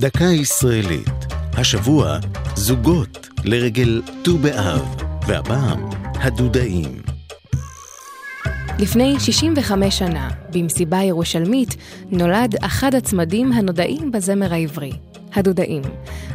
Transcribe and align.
דקה 0.00 0.24
ישראלית. 0.24 1.26
השבוע 1.52 2.18
זוגות 2.54 3.28
לרגל 3.44 4.02
ט"ו 4.24 4.38
באב, 4.38 4.96
והפעם 5.26 5.90
הדודאים. 6.14 7.02
לפני 8.78 9.20
65 9.20 9.98
שנה, 9.98 10.30
במסיבה 10.52 11.02
ירושלמית, 11.02 11.76
נולד 12.10 12.54
אחד 12.60 12.94
הצמדים 12.94 13.52
הנודעים 13.52 14.12
בזמר 14.12 14.52
העברי, 14.52 14.92
הדודאים. 15.34 15.82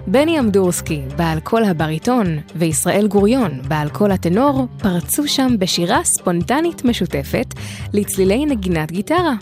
בני 0.08 0.40
אמדורסקי, 0.40 1.02
בעל 1.16 1.40
קול 1.40 1.64
הבריטון, 1.64 2.38
וישראל 2.56 3.08
גוריון, 3.08 3.62
בעל 3.68 3.90
קול 3.90 4.12
הטנור, 4.12 4.68
פרצו 4.78 5.28
שם 5.28 5.56
בשירה 5.60 6.04
ספונטנית 6.04 6.86
משותפת 6.86 7.54
לצלילי 7.94 8.46
נגינת 8.46 8.92
גיטרה. 8.92 9.34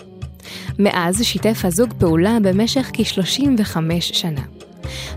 מאז 0.79 1.23
שיתף 1.23 1.61
הזוג 1.63 1.93
פעולה 1.99 2.37
במשך 2.41 2.91
כ-35 2.93 3.77
שנה. 3.99 4.41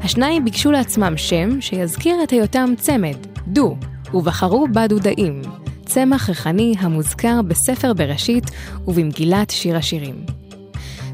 השניים 0.03 0.45
ביקשו 0.45 0.71
לעצמם 0.71 1.13
שם 1.17 1.61
שיזכיר 1.61 2.17
את 2.23 2.31
היותם 2.31 2.71
צמד, 2.77 3.17
דו, 3.47 3.77
ובחרו 4.15 4.67
בדודאים, 4.75 5.43
צמח 5.87 6.29
ריחני 6.29 6.75
המוזכר 6.79 7.43
בספר 7.43 7.93
בראשית 7.93 8.45
ובמגילת 8.87 9.51
שיר 9.51 9.77
השירים. 9.77 10.15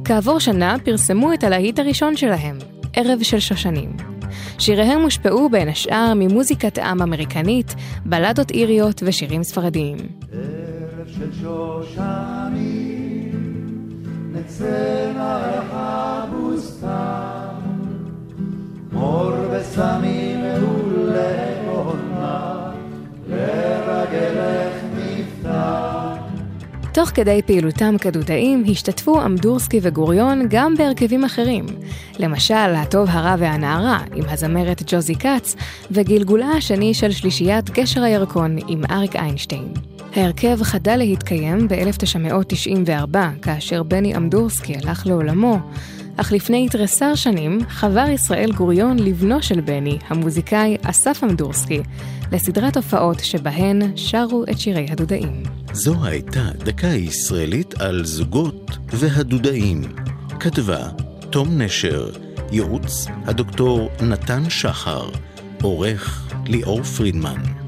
כעבור 0.04 0.40
שנה 0.40 0.76
פרסמו 0.84 1.32
את 1.32 1.44
הלהיט 1.44 1.78
הראשון 1.78 2.16
שלהם, 2.16 2.58
ערב 2.92 3.22
של 3.22 3.40
שושנים. 3.40 3.96
שיריהם 4.58 5.00
הושפעו 5.00 5.50
בין 5.50 5.68
השאר 5.68 6.12
ממוזיקת 6.16 6.78
עם 6.78 7.02
אמריקנית, 7.02 7.74
בלדות 8.06 8.50
איריות 8.50 9.02
ושירים 9.06 9.42
ספרדיים. 9.42 9.96
ערב 10.32 11.06
של 11.06 11.32
שושנים, 11.32 12.93
תוך 26.94 27.08
כדי 27.08 27.42
פעילותם 27.46 27.94
כדודאים 28.00 28.64
השתתפו 28.70 29.24
אמדורסקי 29.24 29.78
וגוריון 29.82 30.42
גם 30.50 30.74
בהרכבים 30.74 31.24
אחרים. 31.24 31.66
למשל, 32.18 32.54
הטוב 32.54 33.08
הרע 33.10 33.34
והנערה 33.38 34.00
עם 34.14 34.24
הזמרת 34.28 34.82
ג'וזי 34.86 35.14
כץ, 35.14 35.56
וגלגולה 35.90 36.46
השני 36.46 36.94
של 36.94 37.12
שלישיית 37.12 37.70
גשר 37.70 38.02
הירקון 38.02 38.56
עם 38.68 38.82
אריק 38.90 39.16
איינשטיין. 39.16 39.68
ההרכב 40.16 40.62
חדל 40.62 40.96
להתקיים 40.96 41.68
ב-1994, 41.68 43.16
כאשר 43.42 43.82
בני 43.82 44.16
אמדורסקי 44.16 44.74
הלך 44.76 45.06
לעולמו, 45.06 45.58
אך 46.16 46.32
לפני 46.32 46.68
תריסר 46.68 47.14
שנים 47.14 47.58
חבר 47.68 48.06
ישראל 48.08 48.52
גוריון 48.52 48.98
לבנו 48.98 49.42
של 49.42 49.60
בני, 49.60 49.98
המוזיקאי 50.08 50.76
אסף 50.82 51.24
אמדורסקי, 51.24 51.80
לסדרת 52.32 52.76
הופעות 52.76 53.20
שבהן 53.20 53.82
שרו 53.96 54.44
את 54.50 54.58
שירי 54.58 54.86
הדודאים. 54.90 55.63
זו 55.74 56.04
הייתה 56.04 56.44
דקה 56.58 56.86
ישראלית 56.86 57.74
על 57.80 58.04
זוגות 58.04 58.70
והדודאים. 58.86 59.82
כתבה 60.40 60.88
תום 61.30 61.62
נשר, 61.62 62.10
ייעוץ 62.52 63.06
הדוקטור 63.24 63.90
נתן 64.00 64.50
שחר, 64.50 65.10
עורך 65.62 66.32
ליאור 66.46 66.82
פרידמן. 66.82 67.63